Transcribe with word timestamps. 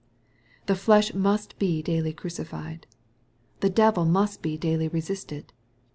The 0.65 0.73
flesh 0.73 1.13
must 1.13 1.59
be 1.59 1.83
daily 1.83 2.11
crucified. 2.11 2.87
The 3.59 3.69
devil 3.69 4.03
must 4.03 4.41
be 4.41 4.57
daily 4.57 4.87
resisted. 4.87 5.53